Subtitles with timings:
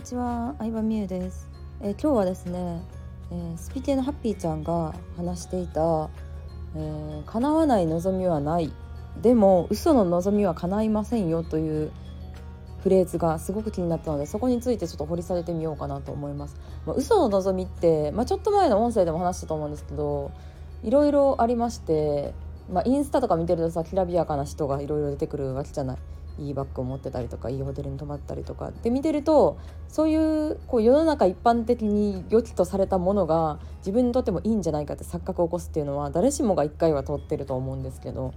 [0.00, 1.46] にちは、相葉美優です、
[1.82, 2.80] えー、今日はですね、
[3.30, 6.08] えー、スピテのハッピーちゃんが話していた、
[6.74, 8.72] えー、叶わない望みはない
[9.20, 11.92] でも嘘の望みは叶いませんよという
[12.82, 16.56] フレーズがすごく気になったのでそこについてちょっと掘り下げてみようかなと思います。
[16.86, 20.30] まあ、嘘の望みって、まあ、ちょっと前の音声でも話したと思うんですけど
[20.82, 22.32] いろいろありまして、
[22.72, 25.98] まあ、インスタとか見てるとさきらびやかな人がいろいろ出てくるわけじゃない。
[26.40, 28.68] いいバッグを持ってたりとかいいホテルに泊まったりとか。
[28.68, 29.58] って見てると
[29.88, 38.32] そういうこう世の中一般的に良きとされたものが自分にとってもいいんじゃないかって錯覚を起こすっていうのは誰しもが一回は通ってると思うんですけど、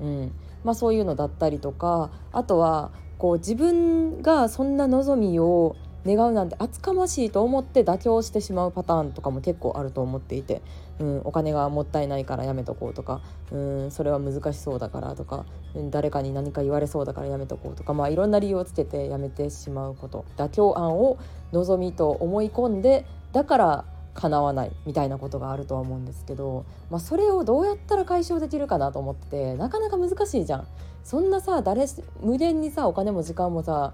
[0.00, 0.32] うん。
[0.64, 10.62] まあ、そういうのだったりとかあとはこう自分がそんな望みを願うなんて厚かましいと思って妥協してしまうパターンとかも結構あると思っていて、
[10.98, 21.18] うん、お金がもったいないからやめとこうとか、うん、それは難しそうだからとか、うん、誰かに何か言われそうだからやめとこうとか、まあ、いろんな理由をつけてやめてしまうこと妥協案を
[21.52, 30.66] 望みと思い込んでだから叶わないみたいなことがあるとは思うんですけど、まあ、それをどうやったら解消できるかなと思っててなかなか難しいじゃん。
[31.02, 31.86] そんなさ誰
[32.22, 33.92] 無限にさお金も時間もさ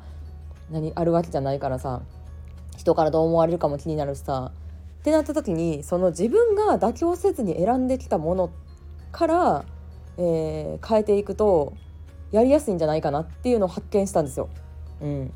[0.71, 2.03] 何あるわけじゃないからさ
[2.77, 4.53] 人からどう思われるかも気になるしさ
[5.01, 8.51] ってなった時にその自分が妥協せずに選んできたもの
[9.13, 9.65] から、
[10.19, 11.75] えー、変えていくと
[12.33, 14.49] やりやすいんじゃないかなっていうのを発見したんですよ。
[15.01, 15.33] うん、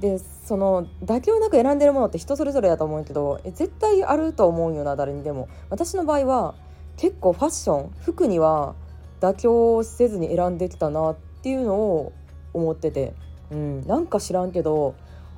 [0.00, 5.48] でその妥協なく選んでるものって人それぞれだと思うけどえ絶対あると思うよな誰にでも。
[5.70, 6.54] 私の場合は
[6.96, 8.74] 結構ファッション服には
[9.20, 12.12] 妥協せずに選んできたなっていうのを
[12.52, 13.14] 思ってて。
[13.52, 14.94] うん、なんか知らんけど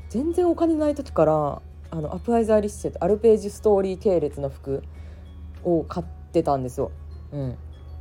[0.09, 4.83] 全然お金ない時からあのアプアイザーリッシェアルページストーリー系列の服
[5.65, 6.91] を買ってたんですよ。
[7.33, 7.57] うん、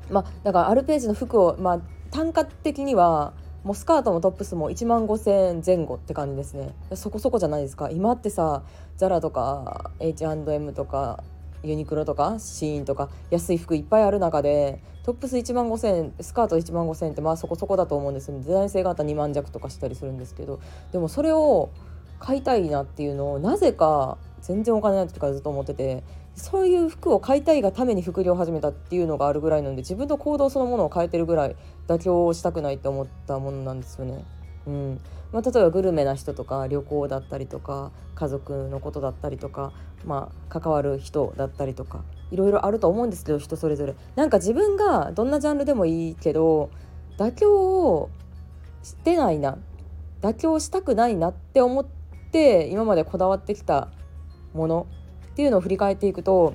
[0.10, 6.76] まあだからアルページの服を、まあ、単価的にはもうスカートもトップスも1万5,000円前後って感じですね。
[6.94, 7.90] そこそこじゃないですか。
[7.90, 8.64] 今ってさ
[8.98, 11.24] ザラとか H&M とか
[11.64, 20.60] ユニクロとかシーンとか安い服いっぱいある中でトップス1万5,000円スカート1万5,000円ってまあそこそこだと思うんですよデザイン性があったら2万弱とかしたりするんですけど
[20.92, 21.70] でもそれを
[22.20, 26.04] 買いたいなっていうのをなぜか全然お金ない時からずっと思ってて
[26.36, 31.56] そういう服を買いたいがために副業を始めたっていうのがあるぐらいなので自分の行動そのものを変えてるぐらい
[31.88, 34.26] 妥協したくないって思ったものなんですよね。
[34.68, 35.00] うん。
[35.32, 39.74] まあ、例えばグルメな人とか旅行だったりとか家族のことだったりとか、
[40.06, 43.96] まあ、関わる人だったりとかいろいろあると思うんですけど人それぞれ。
[44.16, 46.70] なんか自分がどんなジャンルでもいいけど
[47.18, 48.10] 妥協を
[48.84, 49.58] してないな
[50.22, 51.86] 妥協したくないなって思っ
[52.32, 53.90] て今までこだわってきた
[54.54, 54.88] もの
[55.32, 56.54] っていうのを振り返っていくと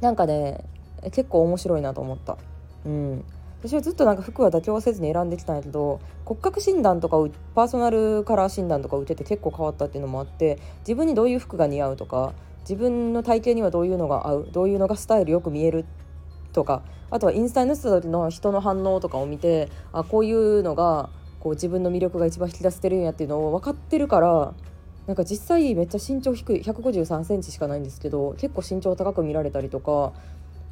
[0.00, 0.64] なんかね
[1.12, 2.36] 結構面白いなと思った。
[2.84, 3.24] うん。
[3.64, 7.16] 私はずっとなんか服は妥協せずに選んできたんやけど骨格診断とか
[7.54, 15.86] パーソナルカラー診断とか受けて結構変わったっていうのもあって自分にどういう服が似合うとか自分の体型にはどういうのが合うどういうのがスタイルよく見える
[16.52, 21.08] とかあとはインスタに載せた時の人の反応とかを見てあこういうのが
[21.40, 24.52] こう自分の魅力が一番引き出せてるんやっていうのを分かってるから
[25.06, 30.12] なんか実際めっちゃ身長低い1 5 3センチしかないんですけど結構身長高く見られたりとか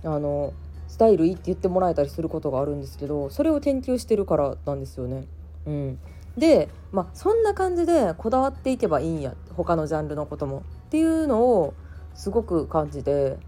[0.04, 0.52] あの
[0.92, 5.26] スタイルいいって言ってもらえたりすることがあるんですけどそれを研究してるからなんですよね。
[5.64, 5.98] うん、
[6.36, 11.72] で、まあ、そんな感じでこだわっていけばいいんや他のジャンルのこともっていうのを
[12.14, 13.38] すごく感じて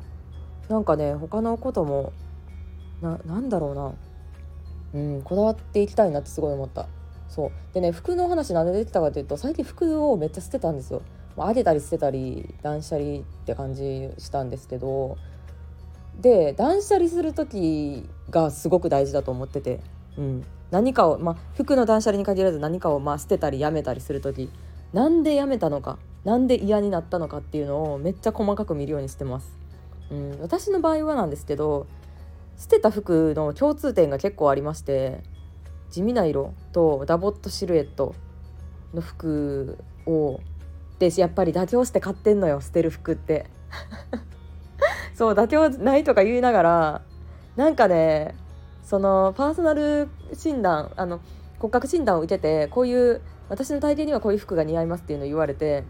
[0.71, 2.15] なんかね他のことも
[3.03, 3.93] ななんだろうな、
[4.95, 6.89] うん、こだわっていきたいなってすごい思った。
[7.29, 11.03] そうでね服の話なんで出てたかというと最近服をめっちゃ捨てたんですよ。
[11.37, 15.19] あげたり捨てたり断捨離って感じしたんですけど
[16.21, 19.81] で断捨離する時がすごく大事だと思ってて、
[20.17, 24.51] うん、何かを、まあ、服の断捨離に限らず何かをまあ捨てたりやめたりする時。
[24.93, 29.59] なんでやめたのかなんで嫌になったのかっていうのをめっちゃ細かく見るようにしてます。
[30.11, 31.87] うん、私の場合はなんですけど
[32.57, 35.23] 捨てた服の共通点が結構ありまして
[35.91, 38.15] 地味な色とダボっとシルエット
[38.93, 40.41] の服を
[40.99, 43.47] でやっぱり妥協して買ってんのよ捨てる服って。
[45.15, 47.03] そう妥協ないとか言いながら
[47.57, 48.35] なんかね
[48.83, 51.21] そのパーソナル診断あの
[51.59, 55.85] 骨格診断を受けてこういう私の体型にはこういう服が似合いますっていうのを言われて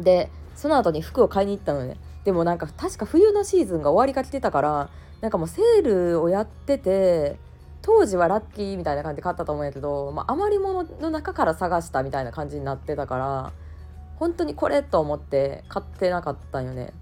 [0.00, 1.96] でその後に服を買いに行ったのね。
[2.24, 4.90] でもなんか確か冬のシーズンが終わりかけてたから
[5.20, 7.36] なんかもうセールをやってて
[7.80, 13.52] 当時はラッキーみたいな感じで買ったと思うんやけど、まあ、余り物の中から探したみたいな感じになってたから
[14.16, 16.92] 本当にこれと思って買ってなかったんよね。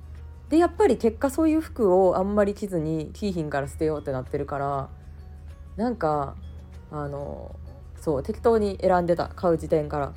[0.51, 4.89] でやっぱり結果そういう服をあんまり着ずにキーヒンから捨てようってなってるから
[5.77, 6.35] なんか
[6.91, 7.55] あの
[8.01, 9.29] そう適当に選んでた。
[9.29, 10.13] 買う時点から。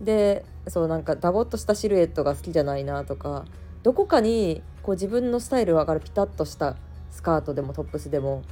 [0.00, 3.46] でそうなんかダボっとしたシルエットが好きじゃないなとか
[3.82, 6.76] どこかにこう自分のスタイルが上がるピタッとした
[7.10, 8.42] スカートでもトップスでも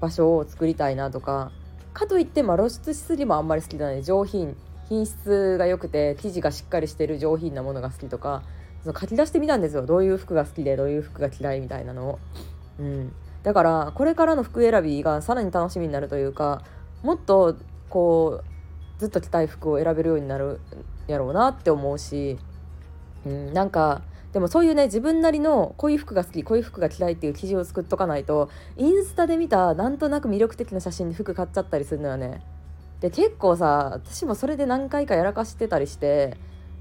[0.00, 1.52] 場所を作りたいなとか
[1.92, 4.02] かといってまあ露出しすぎもあんまり好きじゃない。
[4.02, 4.56] 上品。
[4.88, 8.42] 品質が良くて生地がしっかりしてる上品なものが好きとか
[8.82, 12.18] その書き出してみたんですよどういう服が好きでどういう服が嫌いみたいなのを。
[12.78, 13.12] うん、
[13.42, 16.62] だからこれからの服選びがさらに楽しみになるというか
[17.02, 17.56] もっと
[17.88, 20.60] こうずっと着たい服を選べるようになる
[21.06, 22.38] やろうなって思うし、
[23.26, 24.02] うん、なんか
[24.32, 32.42] でもそういうね自分なりのこういう服が好きこういう服が嫌いっていう記事を作っとかないとインスタで見たなんとなく魅力的な写真で服買っちゃったりするのよね。
[33.00, 36.36] で結構さ私もそれで何回かやらかしてたりして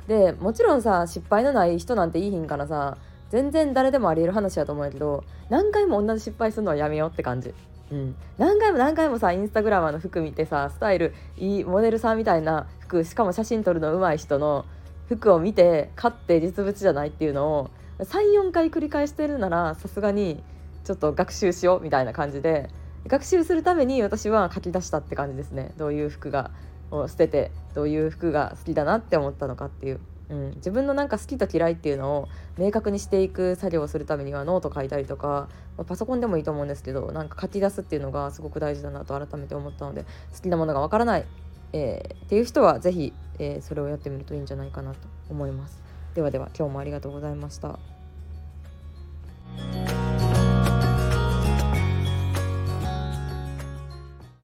[0.07, 2.97] でもちろんさ失敗のない人なんていいひんからさ
[3.29, 7.53] 全然誰でもありえる話やと思うけど何回も同じ失敗するのはやめようって感じ。
[7.91, 14.65] うん、何回も何回もさインスタグラマーの服見てさスタイルいいモデルさんみたいな服しかも写真撮るの上手い人の
[15.07, 17.69] 服を見て買って実物じゃないっていうのを
[17.99, 20.41] 34回繰り返してるならさすがに
[20.85, 22.69] ちょっと学習しようみたいな感じで
[23.07, 25.73] 学習するために私は書き出したって感じですね。
[25.77, 26.51] どういう服が。
[26.91, 29.99] を捨ててどういう服が好きだなって思ったのかっていう。
[30.29, 41.25] うん、自分のなんか好きと嫌いっていうのを明確にしていく作業をするためにはノート書いたりとか、まあ、パソコンでもいいと思うんですけどなんか書き出すっていうのがすごく大事だなと改めて思ったので好きなものがわからない、
[41.73, 44.99] えー、っていう人は是非、えー、それをやってみるといいんじゃないかなと
[45.29, 45.81] 思います。
[46.15, 48.00] ではでは今日もありがとうございました。